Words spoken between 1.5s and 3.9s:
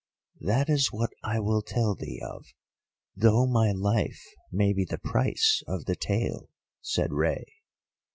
tell thee of, though my